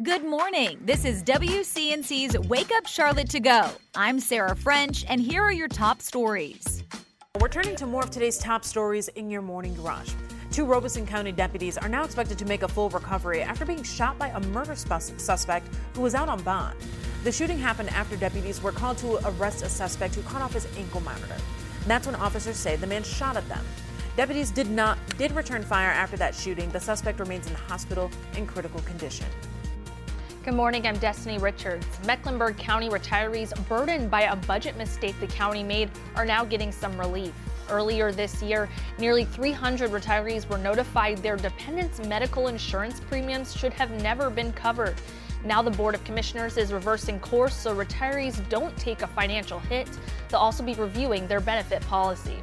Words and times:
Good 0.00 0.24
morning. 0.24 0.78
This 0.84 1.04
is 1.04 1.24
WCNC's 1.24 2.38
Wake 2.46 2.70
Up 2.76 2.86
Charlotte 2.86 3.28
to 3.30 3.40
Go. 3.40 3.68
I'm 3.96 4.20
Sarah 4.20 4.54
French, 4.54 5.04
and 5.08 5.20
here 5.20 5.42
are 5.42 5.50
your 5.50 5.66
top 5.66 6.00
stories. 6.00 6.84
We're 7.40 7.48
turning 7.48 7.74
to 7.74 7.84
more 7.84 8.04
of 8.04 8.10
today's 8.12 8.38
top 8.38 8.64
stories 8.64 9.08
in 9.08 9.28
your 9.28 9.42
morning 9.42 9.74
rush. 9.82 10.10
Two 10.52 10.66
Robeson 10.66 11.04
County 11.04 11.32
deputies 11.32 11.76
are 11.76 11.88
now 11.88 12.04
expected 12.04 12.38
to 12.38 12.44
make 12.44 12.62
a 12.62 12.68
full 12.68 12.90
recovery 12.90 13.42
after 13.42 13.64
being 13.64 13.82
shot 13.82 14.16
by 14.20 14.28
a 14.28 14.38
murder 14.38 14.76
suspect 14.76 15.66
who 15.96 16.02
was 16.02 16.14
out 16.14 16.28
on 16.28 16.40
bond. 16.42 16.78
The 17.24 17.32
shooting 17.32 17.58
happened 17.58 17.90
after 17.90 18.14
deputies 18.14 18.62
were 18.62 18.70
called 18.70 18.98
to 18.98 19.18
arrest 19.28 19.64
a 19.64 19.68
suspect 19.68 20.14
who 20.14 20.22
cut 20.22 20.42
off 20.42 20.52
his 20.52 20.68
ankle 20.76 21.00
monitor. 21.00 21.38
That's 21.88 22.06
when 22.06 22.14
officers 22.14 22.56
say 22.56 22.76
the 22.76 22.86
man 22.86 23.02
shot 23.02 23.36
at 23.36 23.48
them. 23.48 23.64
Deputies 24.16 24.52
did 24.52 24.70
not 24.70 24.96
did 25.16 25.32
return 25.32 25.64
fire 25.64 25.90
after 25.90 26.16
that 26.18 26.36
shooting. 26.36 26.70
The 26.70 26.78
suspect 26.78 27.18
remains 27.18 27.48
in 27.48 27.52
the 27.52 27.58
hospital 27.58 28.12
in 28.36 28.46
critical 28.46 28.78
condition. 28.82 29.26
Good 30.44 30.54
morning, 30.54 30.86
I'm 30.86 30.96
Destiny 30.98 31.36
Richards. 31.36 31.84
Mecklenburg 32.06 32.56
County 32.56 32.88
retirees 32.88 33.52
burdened 33.68 34.08
by 34.08 34.22
a 34.22 34.36
budget 34.36 34.78
mistake 34.78 35.18
the 35.18 35.26
county 35.26 35.64
made 35.64 35.90
are 36.14 36.24
now 36.24 36.44
getting 36.44 36.70
some 36.70 36.98
relief. 36.98 37.34
Earlier 37.68 38.12
this 38.12 38.40
year, 38.40 38.68
nearly 38.98 39.24
300 39.24 39.90
retirees 39.90 40.48
were 40.48 40.56
notified 40.56 41.18
their 41.18 41.36
dependents' 41.36 41.98
medical 42.06 42.46
insurance 42.46 43.00
premiums 43.00 43.54
should 43.54 43.72
have 43.74 43.90
never 44.00 44.30
been 44.30 44.52
covered. 44.52 44.94
Now 45.44 45.60
the 45.60 45.72
Board 45.72 45.96
of 45.96 46.04
Commissioners 46.04 46.56
is 46.56 46.72
reversing 46.72 47.18
course 47.18 47.54
so 47.54 47.74
retirees 47.74 48.48
don't 48.48 48.74
take 48.76 49.02
a 49.02 49.08
financial 49.08 49.58
hit. 49.58 49.90
They'll 50.28 50.40
also 50.40 50.62
be 50.62 50.74
reviewing 50.74 51.26
their 51.26 51.40
benefit 51.40 51.82
policy. 51.82 52.38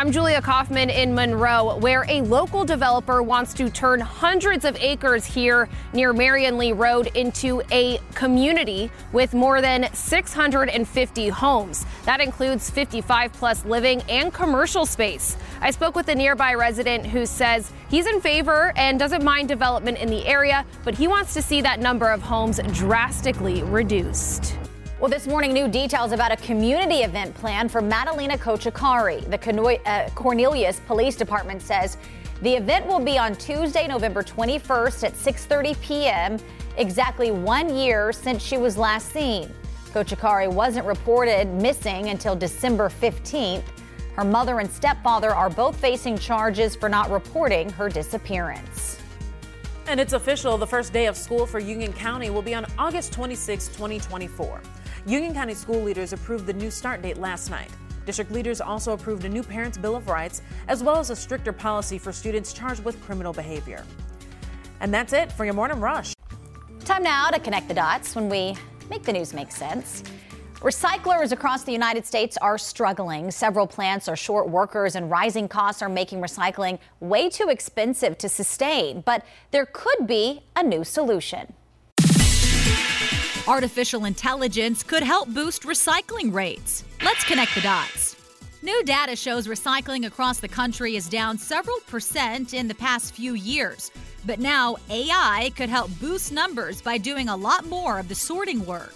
I'm 0.00 0.12
Julia 0.12 0.40
Kaufman 0.40 0.88
in 0.88 1.14
Monroe, 1.14 1.76
where 1.76 2.06
a 2.08 2.22
local 2.22 2.64
developer 2.64 3.22
wants 3.22 3.52
to 3.54 3.68
turn 3.68 4.00
hundreds 4.00 4.64
of 4.64 4.74
acres 4.80 5.26
here 5.26 5.68
near 5.92 6.14
Marion 6.14 6.56
Lee 6.56 6.72
Road 6.72 7.08
into 7.14 7.60
a 7.70 8.00
community 8.14 8.90
with 9.12 9.34
more 9.34 9.60
than 9.60 9.92
650 9.92 11.28
homes. 11.28 11.84
That 12.06 12.20
includes 12.20 12.70
55 12.70 13.32
plus 13.34 13.64
living 13.66 14.00
and 14.08 14.32
commercial 14.32 14.86
space. 14.86 15.36
I 15.60 15.70
spoke 15.70 15.96
with 15.96 16.08
a 16.08 16.14
nearby 16.14 16.54
resident 16.54 17.04
who 17.04 17.26
says 17.26 17.70
he's 17.90 18.06
in 18.06 18.20
favor 18.22 18.72
and 18.76 18.98
doesn't 18.98 19.22
mind 19.22 19.48
development 19.48 19.98
in 19.98 20.08
the 20.08 20.26
area, 20.26 20.64
but 20.82 20.94
he 20.94 21.08
wants 21.08 21.34
to 21.34 21.42
see 21.42 21.60
that 21.60 21.80
number 21.80 22.08
of 22.08 22.22
homes 22.22 22.58
drastically 22.72 23.62
reduced. 23.64 24.56
Well, 25.00 25.08
this 25.08 25.26
morning, 25.26 25.54
new 25.54 25.66
details 25.66 26.12
about 26.12 26.30
a 26.30 26.36
community 26.36 26.96
event 26.96 27.34
planned 27.34 27.72
for 27.72 27.80
Madalina 27.80 28.36
Cojocari. 28.36 29.22
The 29.30 29.80
uh, 29.88 30.10
Cornelius 30.10 30.80
Police 30.80 31.16
Department 31.16 31.62
says 31.62 31.96
the 32.42 32.54
event 32.54 32.86
will 32.86 33.00
be 33.00 33.16
on 33.16 33.34
Tuesday, 33.36 33.88
November 33.88 34.22
21st 34.22 35.04
at 35.04 35.14
6:30 35.14 35.80
p.m. 35.80 36.36
Exactly 36.76 37.30
one 37.30 37.74
year 37.74 38.12
since 38.12 38.42
she 38.42 38.58
was 38.58 38.76
last 38.76 39.10
seen. 39.10 39.50
Cojocari 39.94 40.52
wasn't 40.52 40.84
reported 40.84 41.48
missing 41.48 42.10
until 42.10 42.36
December 42.36 42.90
15th. 42.90 43.64
Her 44.16 44.24
mother 44.24 44.58
and 44.60 44.70
stepfather 44.70 45.34
are 45.34 45.48
both 45.48 45.76
facing 45.76 46.18
charges 46.18 46.76
for 46.76 46.90
not 46.90 47.10
reporting 47.10 47.70
her 47.70 47.88
disappearance. 47.88 48.98
And 49.86 49.98
it's 49.98 50.12
official 50.12 50.58
the 50.58 50.66
first 50.66 50.92
day 50.92 51.06
of 51.06 51.16
school 51.16 51.46
for 51.46 51.58
Union 51.58 51.94
County 51.94 52.28
will 52.28 52.42
be 52.42 52.54
on 52.54 52.66
August 52.76 53.14
26, 53.14 53.68
2024. 53.68 54.60
Union 55.06 55.32
County 55.32 55.54
school 55.54 55.82
leaders 55.82 56.12
approved 56.12 56.46
the 56.46 56.52
new 56.52 56.70
start 56.70 57.00
date 57.02 57.16
last 57.16 57.50
night. 57.50 57.70
District 58.04 58.30
leaders 58.30 58.60
also 58.60 58.92
approved 58.92 59.24
a 59.24 59.28
new 59.28 59.42
Parents' 59.42 59.78
Bill 59.78 59.96
of 59.96 60.08
Rights, 60.08 60.42
as 60.68 60.82
well 60.82 60.98
as 60.98 61.10
a 61.10 61.16
stricter 61.16 61.52
policy 61.52 61.98
for 61.98 62.12
students 62.12 62.52
charged 62.52 62.84
with 62.84 63.00
criminal 63.04 63.32
behavior. 63.32 63.84
And 64.80 64.92
that's 64.92 65.12
it 65.12 65.30
for 65.32 65.44
your 65.44 65.54
morning 65.54 65.80
rush. 65.80 66.14
Time 66.84 67.02
now 67.02 67.28
to 67.28 67.38
connect 67.38 67.68
the 67.68 67.74
dots 67.74 68.14
when 68.14 68.28
we 68.28 68.56
make 68.88 69.02
the 69.02 69.12
news 69.12 69.32
make 69.32 69.52
sense. 69.52 70.02
Recyclers 70.56 71.32
across 71.32 71.64
the 71.64 71.72
United 71.72 72.04
States 72.04 72.36
are 72.42 72.58
struggling. 72.58 73.30
Several 73.30 73.66
plants 73.66 74.08
are 74.08 74.16
short 74.16 74.48
workers, 74.48 74.94
and 74.94 75.10
rising 75.10 75.48
costs 75.48 75.80
are 75.80 75.88
making 75.88 76.20
recycling 76.20 76.78
way 77.00 77.30
too 77.30 77.48
expensive 77.48 78.18
to 78.18 78.28
sustain. 78.28 79.02
But 79.06 79.24
there 79.52 79.66
could 79.72 80.06
be 80.06 80.42
a 80.56 80.62
new 80.62 80.84
solution. 80.84 81.54
Artificial 83.48 84.04
intelligence 84.04 84.82
could 84.82 85.02
help 85.02 85.28
boost 85.30 85.62
recycling 85.62 86.32
rates. 86.32 86.84
Let's 87.02 87.24
connect 87.24 87.54
the 87.54 87.62
dots. 87.62 88.16
New 88.62 88.84
data 88.84 89.16
shows 89.16 89.48
recycling 89.48 90.06
across 90.06 90.40
the 90.40 90.48
country 90.48 90.94
is 90.94 91.08
down 91.08 91.38
several 91.38 91.78
percent 91.86 92.52
in 92.52 92.68
the 92.68 92.74
past 92.74 93.14
few 93.14 93.32
years. 93.32 93.90
But 94.26 94.40
now 94.40 94.76
AI 94.90 95.50
could 95.56 95.70
help 95.70 95.90
boost 95.98 96.32
numbers 96.32 96.82
by 96.82 96.98
doing 96.98 97.30
a 97.30 97.36
lot 97.36 97.64
more 97.64 97.98
of 97.98 98.08
the 98.08 98.14
sorting 98.14 98.64
work. 98.66 98.94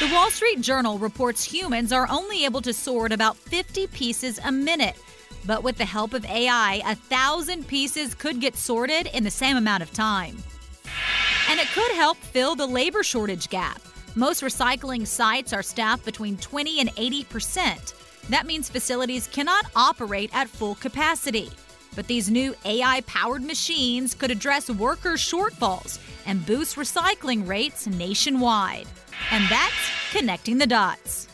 The 0.00 0.10
Wall 0.14 0.30
Street 0.30 0.62
Journal 0.62 0.98
reports 0.98 1.44
humans 1.44 1.92
are 1.92 2.08
only 2.10 2.46
able 2.46 2.62
to 2.62 2.72
sort 2.72 3.12
about 3.12 3.36
50 3.36 3.86
pieces 3.88 4.40
a 4.42 4.50
minute. 4.50 4.96
But 5.44 5.62
with 5.62 5.76
the 5.76 5.84
help 5.84 6.14
of 6.14 6.24
AI, 6.24 6.82
a 6.86 6.94
thousand 6.94 7.68
pieces 7.68 8.14
could 8.14 8.40
get 8.40 8.56
sorted 8.56 9.08
in 9.08 9.24
the 9.24 9.30
same 9.30 9.58
amount 9.58 9.82
of 9.82 9.92
time 9.92 10.38
and 11.48 11.58
it 11.58 11.68
could 11.68 11.90
help 11.92 12.16
fill 12.18 12.54
the 12.54 12.66
labor 12.66 13.02
shortage 13.02 13.48
gap. 13.48 13.80
Most 14.14 14.42
recycling 14.42 15.06
sites 15.06 15.52
are 15.52 15.62
staffed 15.62 16.04
between 16.04 16.36
20 16.38 16.80
and 16.80 16.90
80 16.96 17.24
percent. 17.24 17.94
That 18.28 18.46
means 18.46 18.68
facilities 18.68 19.26
cannot 19.26 19.66
operate 19.74 20.30
at 20.34 20.48
full 20.48 20.74
capacity. 20.76 21.50
But 21.94 22.06
these 22.06 22.30
new 22.30 22.54
AI 22.64 23.00
powered 23.06 23.42
machines 23.42 24.14
could 24.14 24.30
address 24.30 24.70
worker 24.70 25.14
shortfalls 25.14 25.98
and 26.26 26.44
boost 26.44 26.76
recycling 26.76 27.46
rates 27.48 27.86
nationwide. 27.86 28.86
And 29.30 29.44
that's 29.48 30.12
connecting 30.12 30.58
the 30.58 30.66
dots. 30.66 31.27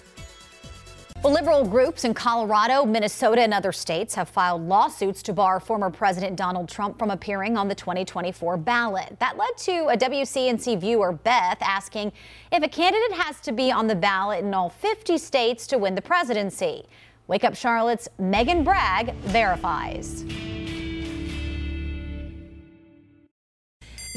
Well, 1.24 1.32
liberal 1.32 1.64
groups 1.64 2.04
in 2.04 2.12
Colorado, 2.12 2.84
Minnesota, 2.84 3.40
and 3.40 3.54
other 3.54 3.72
states 3.72 4.14
have 4.14 4.28
filed 4.28 4.68
lawsuits 4.68 5.22
to 5.22 5.32
bar 5.32 5.58
former 5.58 5.88
President 5.88 6.36
Donald 6.36 6.68
Trump 6.68 6.98
from 6.98 7.10
appearing 7.10 7.56
on 7.56 7.66
the 7.66 7.74
2024 7.74 8.58
ballot. 8.58 9.16
That 9.20 9.38
led 9.38 9.56
to 9.56 9.88
a 9.88 9.96
WCNC 9.96 10.78
viewer, 10.78 11.12
Beth, 11.12 11.56
asking 11.62 12.12
if 12.52 12.62
a 12.62 12.68
candidate 12.68 13.16
has 13.16 13.40
to 13.40 13.52
be 13.52 13.72
on 13.72 13.86
the 13.86 13.94
ballot 13.94 14.44
in 14.44 14.52
all 14.52 14.68
50 14.68 15.16
states 15.16 15.66
to 15.68 15.78
win 15.78 15.94
the 15.94 16.02
presidency. 16.02 16.84
Wake 17.26 17.44
Up 17.44 17.56
Charlotte's 17.56 18.06
Megan 18.18 18.62
Bragg 18.62 19.14
verifies. 19.14 20.26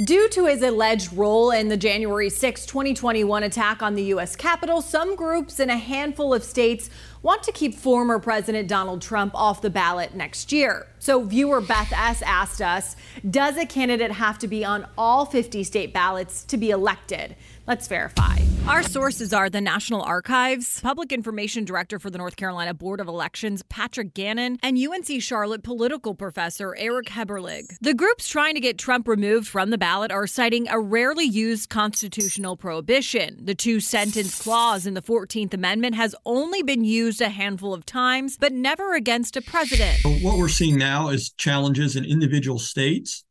Due 0.03 0.29
to 0.29 0.45
his 0.45 0.61
alleged 0.61 1.11
role 1.13 1.49
in 1.49 1.69
the 1.69 1.75
January 1.75 2.29
6, 2.29 2.67
2021 2.67 3.41
attack 3.41 3.81
on 3.81 3.95
the 3.95 4.03
U.S. 4.03 4.35
Capitol, 4.35 4.79
some 4.83 5.15
groups 5.15 5.59
in 5.59 5.71
a 5.71 5.77
handful 5.77 6.35
of 6.35 6.43
states 6.43 6.91
want 7.21 7.43
to 7.43 7.51
keep 7.51 7.75
former 7.75 8.19
President 8.19 8.67
Donald 8.67 9.01
Trump 9.01 9.33
off 9.35 9.61
the 9.61 9.69
ballot 9.69 10.15
next 10.15 10.51
year. 10.51 10.87
So, 10.99 11.23
viewer 11.23 11.61
Beth 11.61 11.91
S. 11.93 12.21
asked 12.21 12.61
us 12.61 12.95
Does 13.29 13.57
a 13.57 13.65
candidate 13.65 14.11
have 14.11 14.39
to 14.39 14.47
be 14.47 14.65
on 14.65 14.87
all 14.97 15.25
50 15.25 15.63
state 15.63 15.93
ballots 15.93 16.43
to 16.45 16.57
be 16.57 16.71
elected? 16.71 17.35
Let's 17.67 17.89
verify. 17.89 18.37
Our 18.65 18.81
sources 18.81 19.33
are 19.33 19.49
the 19.49 19.59
National 19.59 20.01
Archives, 20.01 20.79
Public 20.79 21.11
Information 21.11 21.65
Director 21.65 21.99
for 21.99 22.09
the 22.09 22.17
North 22.17 22.37
Carolina 22.37 22.73
Board 22.73 23.01
of 23.01 23.09
Elections, 23.09 23.61
Patrick 23.63 24.13
Gannon, 24.13 24.57
and 24.63 24.77
UNC 24.77 25.21
Charlotte 25.21 25.63
political 25.63 26.15
professor 26.15 26.75
Eric 26.77 27.07
Heberlig. 27.07 27.77
The 27.81 27.93
groups 27.93 28.29
trying 28.29 28.55
to 28.55 28.61
get 28.61 28.77
Trump 28.77 29.05
removed 29.05 29.49
from 29.49 29.69
the 29.69 29.77
ballot 29.77 30.11
are 30.11 30.27
citing 30.27 30.69
a 30.69 30.79
rarely 30.79 31.25
used 31.25 31.69
constitutional 31.69 32.55
prohibition. 32.55 33.37
The 33.43 33.55
two 33.55 33.81
sentence 33.81 34.41
clause 34.41 34.85
in 34.85 34.93
the 34.93 35.01
14th 35.01 35.53
Amendment 35.53 35.95
has 35.95 36.15
only 36.25 36.63
been 36.63 36.85
used 36.85 37.16
a 37.21 37.29
handful 37.29 37.73
of 37.73 37.85
times, 37.85 38.37
but 38.37 38.53
never 38.53 38.93
against 38.93 39.37
a 39.37 39.41
president. 39.41 39.99
What 40.21 40.37
we're 40.37 40.49
seeing 40.49 40.77
now 40.77 41.09
is 41.09 41.31
challenges 41.31 41.95
in 41.95 42.05
individual 42.05 42.59
states 42.59 43.23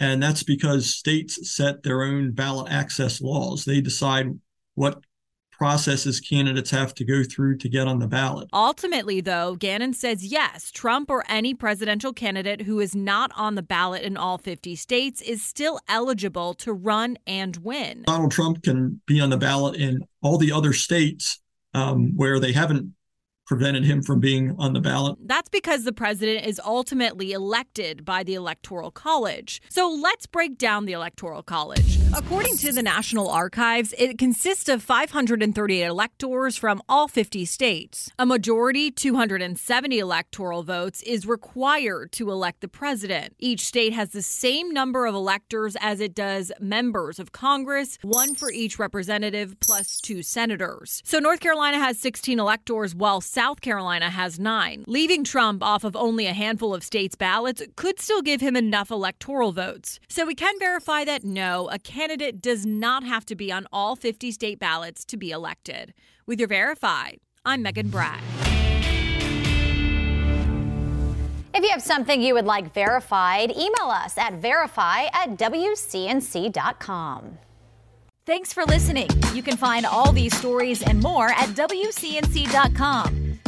and 0.00 0.22
that's 0.22 0.42
because 0.42 0.92
states 0.92 1.54
set 1.54 1.82
their 1.82 2.02
own 2.02 2.32
ballot 2.32 2.70
access 2.70 3.20
laws. 3.20 3.64
They 3.64 3.80
decide 3.80 4.38
what 4.74 5.04
processes 5.52 6.18
candidates 6.18 6.72
have 6.72 6.94
to 6.94 7.04
go 7.04 7.22
through 7.22 7.56
to 7.58 7.68
get 7.68 7.86
on 7.86 8.00
the 8.00 8.08
ballot. 8.08 8.48
Ultimately, 8.52 9.20
though, 9.20 9.54
Gannon 9.54 9.92
says 9.92 10.26
yes, 10.26 10.72
Trump 10.72 11.10
or 11.10 11.24
any 11.28 11.54
presidential 11.54 12.12
candidate 12.12 12.62
who 12.62 12.80
is 12.80 12.96
not 12.96 13.30
on 13.36 13.54
the 13.54 13.62
ballot 13.62 14.02
in 14.02 14.16
all 14.16 14.36
50 14.36 14.74
states 14.74 15.22
is 15.22 15.42
still 15.42 15.78
eligible 15.88 16.54
to 16.54 16.72
run 16.72 17.16
and 17.24 17.56
win. 17.58 18.02
Donald 18.02 18.32
Trump 18.32 18.64
can 18.64 19.00
be 19.06 19.20
on 19.20 19.30
the 19.30 19.36
ballot 19.36 19.76
in 19.76 20.04
all 20.22 20.38
the 20.38 20.50
other 20.50 20.72
states 20.72 21.40
um, 21.72 22.16
where 22.16 22.40
they 22.40 22.52
haven't 22.52 22.92
prevented 23.46 23.84
him 23.84 24.02
from 24.02 24.20
being 24.20 24.54
on 24.58 24.72
the 24.72 24.80
ballot. 24.80 25.16
That's 25.20 25.48
because 25.48 25.84
the 25.84 25.92
president 25.92 26.46
is 26.46 26.60
ultimately 26.64 27.32
elected 27.32 28.04
by 28.04 28.22
the 28.22 28.34
Electoral 28.34 28.90
College. 28.90 29.60
So 29.68 29.88
let's 29.90 30.26
break 30.26 30.56
down 30.58 30.86
the 30.86 30.92
Electoral 30.92 31.42
College. 31.42 31.98
According 32.16 32.56
to 32.58 32.72
the 32.72 32.82
National 32.82 33.28
Archives, 33.28 33.92
it 33.98 34.18
consists 34.18 34.68
of 34.68 34.82
538 34.82 35.84
electors 35.84 36.56
from 36.56 36.80
all 36.88 37.08
50 37.08 37.44
states. 37.44 38.10
A 38.18 38.24
majority, 38.24 38.90
270 38.90 39.98
electoral 39.98 40.62
votes, 40.62 41.02
is 41.02 41.26
required 41.26 42.12
to 42.12 42.30
elect 42.30 42.60
the 42.60 42.68
president. 42.68 43.34
Each 43.38 43.66
state 43.66 43.92
has 43.92 44.10
the 44.10 44.22
same 44.22 44.72
number 44.72 45.06
of 45.06 45.14
electors 45.14 45.76
as 45.80 46.00
it 46.00 46.14
does 46.14 46.52
members 46.60 47.18
of 47.18 47.32
Congress, 47.32 47.98
one 48.02 48.34
for 48.34 48.50
each 48.50 48.78
representative 48.78 49.56
plus 49.60 50.00
two 50.00 50.22
senators. 50.22 51.02
So 51.04 51.18
North 51.18 51.40
Carolina 51.40 51.78
has 51.78 51.98
16 51.98 52.38
electors 52.38 52.94
while 52.94 53.20
South 53.34 53.60
Carolina 53.60 54.10
has 54.10 54.38
nine. 54.38 54.84
Leaving 54.86 55.24
Trump 55.24 55.60
off 55.60 55.82
of 55.82 55.96
only 55.96 56.26
a 56.26 56.32
handful 56.32 56.72
of 56.72 56.84
states' 56.84 57.16
ballots 57.16 57.60
could 57.74 57.98
still 57.98 58.22
give 58.22 58.40
him 58.40 58.54
enough 58.54 58.92
electoral 58.92 59.50
votes. 59.50 59.98
So 60.08 60.24
we 60.24 60.36
can 60.36 60.56
verify 60.60 61.04
that 61.06 61.24
no, 61.24 61.68
a 61.72 61.80
candidate 61.80 62.40
does 62.40 62.64
not 62.64 63.02
have 63.02 63.26
to 63.26 63.34
be 63.34 63.50
on 63.50 63.66
all 63.72 63.96
50 63.96 64.30
state 64.30 64.60
ballots 64.60 65.04
to 65.06 65.16
be 65.16 65.32
elected. 65.32 65.94
With 66.26 66.38
your 66.38 66.46
Verify, 66.46 67.14
I'm 67.44 67.62
Megan 67.62 67.88
Bragg. 67.88 68.22
If 71.52 71.64
you 71.64 71.70
have 71.70 71.82
something 71.82 72.22
you 72.22 72.34
would 72.34 72.46
like 72.46 72.72
verified, 72.72 73.50
email 73.50 73.86
us 73.86 74.16
at 74.16 74.34
verify 74.34 75.06
at 75.12 75.30
WCNC.com. 75.30 77.38
Thanks 78.26 78.52
for 78.52 78.64
listening. 78.64 79.08
You 79.34 79.42
can 79.42 79.56
find 79.56 79.84
all 79.84 80.12
these 80.12 80.38
stories 80.38 80.82
and 80.82 81.02
more 81.02 81.30
at 81.30 81.48
WCNC.com. 81.48 83.23